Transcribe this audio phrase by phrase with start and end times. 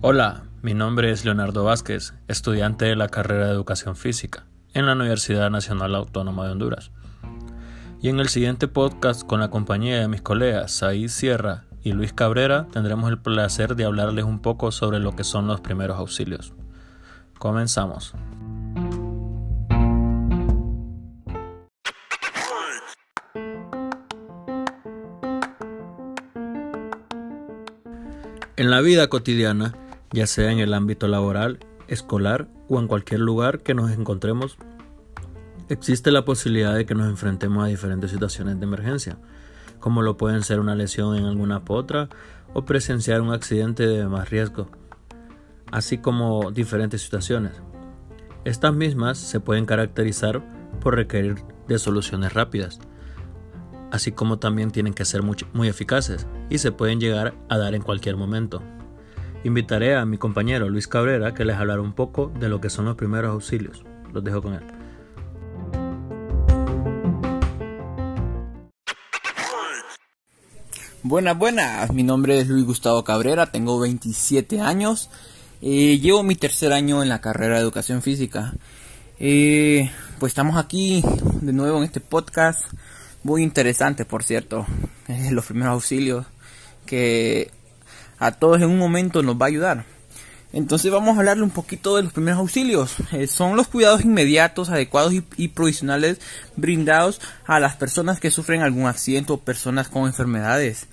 [0.00, 4.92] Hola, mi nombre es Leonardo Vázquez, estudiante de la carrera de Educación Física en la
[4.92, 6.92] Universidad Nacional Autónoma de Honduras.
[8.00, 12.12] Y en el siguiente podcast con la compañía de mis colegas Said Sierra y Luis
[12.12, 16.52] Cabrera tendremos el placer de hablarles un poco sobre lo que son los primeros auxilios.
[17.40, 18.14] Comenzamos.
[28.54, 29.74] En la vida cotidiana,
[30.12, 34.56] ya sea en el ámbito laboral, escolar o en cualquier lugar que nos encontremos,
[35.68, 39.18] existe la posibilidad de que nos enfrentemos a diferentes situaciones de emergencia,
[39.80, 42.08] como lo pueden ser una lesión en alguna potra
[42.54, 44.68] o presenciar un accidente de más riesgo,
[45.70, 47.52] así como diferentes situaciones.
[48.44, 50.42] Estas mismas se pueden caracterizar
[50.80, 51.36] por requerir
[51.66, 52.78] de soluciones rápidas,
[53.90, 57.74] así como también tienen que ser muy, muy eficaces y se pueden llegar a dar
[57.74, 58.62] en cualquier momento.
[59.44, 62.86] Invitaré a mi compañero Luis Cabrera que les hablará un poco de lo que son
[62.86, 63.84] los primeros auxilios.
[64.12, 64.62] Los dejo con él.
[71.04, 71.92] Buenas, buenas.
[71.92, 75.08] Mi nombre es Luis Gustavo Cabrera, tengo 27 años.
[75.62, 78.54] Eh, llevo mi tercer año en la carrera de educación física.
[79.20, 81.02] Eh, pues estamos aquí
[81.40, 82.64] de nuevo en este podcast.
[83.22, 84.66] Muy interesante, por cierto.
[85.30, 86.26] los primeros auxilios
[86.84, 87.52] que
[88.18, 89.84] a todos en un momento nos va a ayudar.
[90.52, 92.96] Entonces vamos a hablarle un poquito de los primeros auxilios.
[93.12, 96.20] Eh, son los cuidados inmediatos, adecuados y, provisionales
[96.56, 100.86] brindados a las personas que sufren algún accidente o personas con enfermedades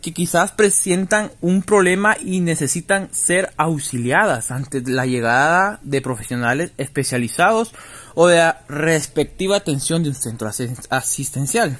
[0.00, 7.72] que quizás presentan un problema y necesitan ser auxiliadas ante la llegada de profesionales especializados
[8.14, 10.50] o de la respectiva atención de un centro
[10.90, 11.78] asistencial.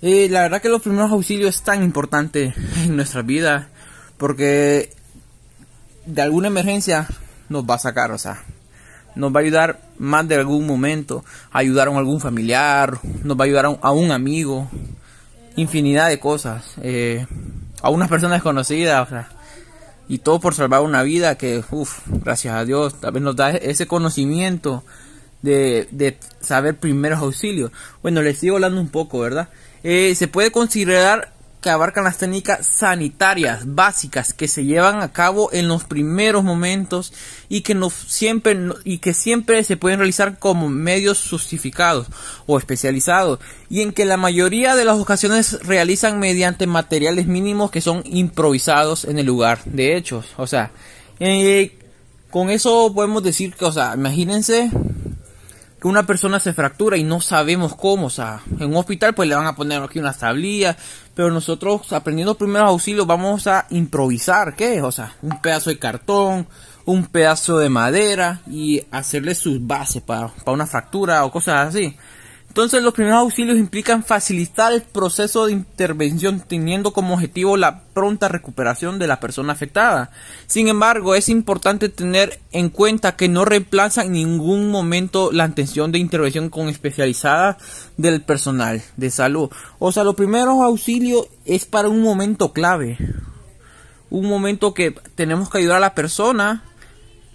[0.00, 3.68] Eh, la verdad que los primeros auxilios es tan importante en nuestra vida
[4.18, 4.90] porque
[6.04, 7.08] de alguna emergencia
[7.48, 8.42] nos va a sacar, o sea,
[9.14, 13.46] nos va a ayudar más de algún momento, ayudar a algún familiar, nos va a
[13.46, 14.68] ayudar a un, amigo,
[15.56, 17.26] infinidad de cosas, eh,
[17.82, 19.28] a una persona desconocida, o sea,
[20.08, 23.50] y todo por salvar una vida que, uff, gracias a Dios, tal vez nos da
[23.50, 24.82] ese conocimiento
[25.42, 27.70] de, de saber primeros auxilios.
[28.02, 29.48] Bueno, les sigo hablando un poco, ¿verdad?
[29.82, 35.50] Eh, se puede considerar que abarcan las técnicas sanitarias básicas que se llevan a cabo
[35.52, 37.12] en los primeros momentos
[37.48, 42.06] y que no siempre y que siempre se pueden realizar como medios justificados
[42.46, 47.80] o especializados y en que la mayoría de las ocasiones realizan mediante materiales mínimos que
[47.80, 50.26] son improvisados en el lugar de hechos.
[50.36, 50.70] O sea
[51.18, 51.76] eh,
[52.30, 54.70] con eso podemos decir que o sea imagínense
[55.82, 59.36] una persona se fractura y no sabemos cómo, o sea, en un hospital pues le
[59.36, 60.76] van a poner aquí unas tablillas,
[61.14, 64.82] pero nosotros aprendiendo primeros auxilios vamos a improvisar, ¿qué?
[64.82, 66.48] O sea, un pedazo de cartón,
[66.84, 71.96] un pedazo de madera y hacerle sus bases para, para una fractura o cosas así.
[72.58, 78.26] Entonces los primeros auxilios implican facilitar el proceso de intervención teniendo como objetivo la pronta
[78.26, 80.10] recuperación de la persona afectada.
[80.48, 85.92] Sin embargo, es importante tener en cuenta que no reemplazan en ningún momento la atención
[85.92, 87.58] de intervención con especializada
[87.96, 89.50] del personal de salud.
[89.78, 92.98] O sea, los primeros auxilios es para un momento clave.
[94.10, 96.64] Un momento que tenemos que ayudar a la persona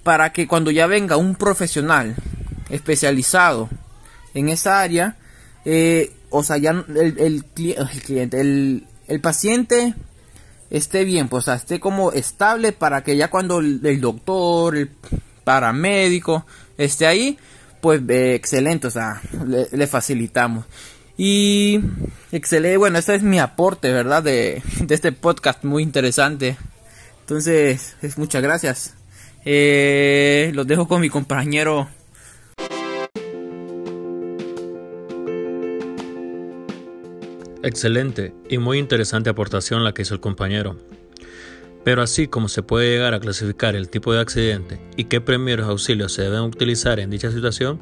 [0.03, 2.13] para que cuando ya venga un profesional
[2.69, 3.69] especializado
[4.33, 5.17] en esa área,
[5.65, 9.93] eh, o sea, ya el, cliente, el, paciente
[10.69, 14.89] esté bien, pues, o sea, esté como estable para que ya cuando el, doctor, el
[15.43, 16.45] paramédico
[16.77, 17.37] esté ahí,
[17.81, 19.21] pues eh, excelente, o sea,
[19.71, 20.65] le, facilitamos.
[21.15, 21.79] Y
[22.31, 24.23] excelente, bueno, este es mi aporte, ¿verdad?
[24.23, 26.57] De, de este podcast muy interesante.
[27.21, 28.95] Entonces, es, muchas gracias.
[29.45, 31.87] Eh, los dejo con mi compañero
[37.63, 40.75] Excelente y muy interesante aportación la que hizo el compañero.
[41.85, 45.69] Pero así como se puede llegar a clasificar el tipo de accidente y qué primeros
[45.69, 47.79] auxilios se deben utilizar en dicha situación,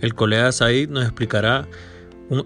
[0.00, 1.68] el colega Said nos explicará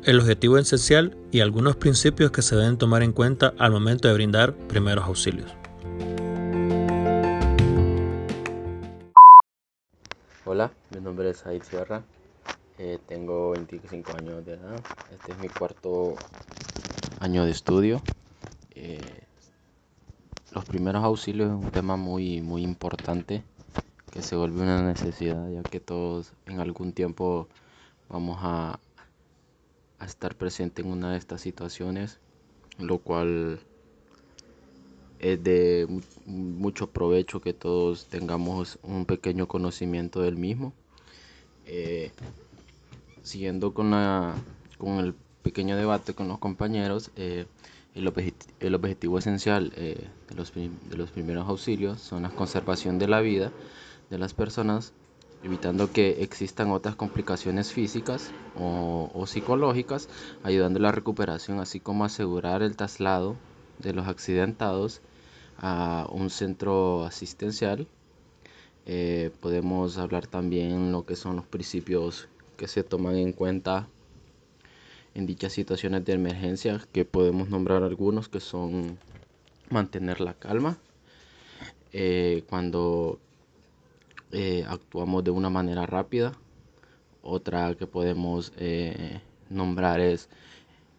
[0.04, 4.14] el objetivo esencial y algunos principios que se deben tomar en cuenta al momento de
[4.14, 5.54] brindar primeros auxilios.
[10.44, 12.02] Hola, mi nombre es Said Sierra,
[12.78, 14.80] eh, tengo 25 años de edad.
[15.12, 16.14] Este es mi cuarto
[17.20, 18.02] año de estudio.
[18.74, 19.00] Eh,
[20.52, 23.42] los primeros auxilios es un tema muy, muy importante
[24.12, 27.48] que se vuelve una necesidad ya que todos en algún tiempo
[28.08, 28.78] vamos a,
[29.98, 32.18] a estar presente en una de estas situaciones,
[32.78, 33.60] lo cual
[35.18, 35.86] es de
[36.26, 40.72] mucho provecho que todos tengamos un pequeño conocimiento del mismo.
[41.66, 42.12] Eh,
[43.26, 44.34] siguiendo con, la,
[44.78, 47.46] con el pequeño debate con los compañeros, eh,
[47.94, 48.12] el,
[48.60, 53.20] el, objetivo esencial eh, de, los, de los primeros auxilios son la conservación de la
[53.20, 53.50] vida
[54.10, 54.92] de las personas
[55.42, 60.08] evitando que existan otras complicaciones físicas o, psicológicas,
[60.42, 63.36] ayudando a la recuperación, así como asegurar el traslado
[63.78, 65.00] de los accidentados
[65.58, 67.86] a un centro asistencial.
[68.86, 73.88] Eh, podemos hablar también lo que son los principios que se toman en cuenta
[75.14, 78.98] en dichas situaciones de emergencia, que podemos nombrar algunos que son
[79.70, 80.78] mantener la calma,
[81.92, 83.18] eh, cuando
[84.32, 86.32] eh, actuamos de una manera rápida.
[87.22, 90.28] Otra que podemos eh, nombrar es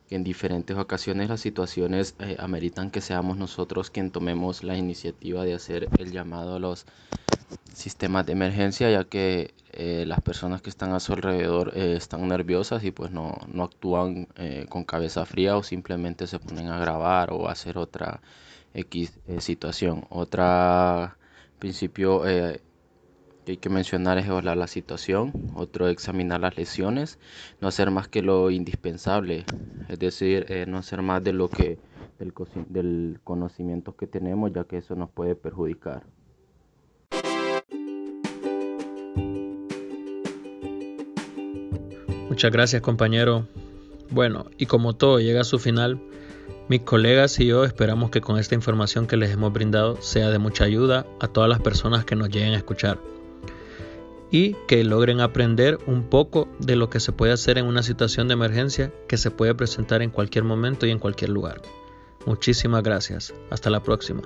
[0.07, 5.43] que en diferentes ocasiones las situaciones eh, ameritan que seamos nosotros quien tomemos la iniciativa
[5.45, 6.85] de hacer el llamado a los
[7.73, 9.53] sistemas de emergencia ya que
[10.07, 14.27] las personas que están a su alrededor están nerviosas y pues no, no actúan
[14.69, 18.21] con cabeza fría o simplemente se ponen a grabar o hacer otra
[18.73, 20.05] X situación.
[20.09, 21.17] Otra
[21.59, 22.23] principio
[23.47, 27.17] que hay que mencionar es evaluar la situación, otro examinar las lesiones,
[27.61, 29.45] no hacer más que lo indispensable,
[29.87, 31.77] es decir, eh, no hacer más de lo que
[32.19, 32.33] del,
[32.67, 36.03] del conocimiento que tenemos, ya que eso nos puede perjudicar.
[42.27, 43.47] Muchas gracias compañero.
[44.09, 46.01] Bueno, y como todo llega a su final,
[46.67, 50.37] mis colegas y yo esperamos que con esta información que les hemos brindado sea de
[50.37, 52.99] mucha ayuda a todas las personas que nos lleguen a escuchar
[54.31, 58.27] y que logren aprender un poco de lo que se puede hacer en una situación
[58.27, 61.61] de emergencia que se puede presentar en cualquier momento y en cualquier lugar.
[62.25, 63.33] Muchísimas gracias.
[63.49, 64.21] Hasta la próxima.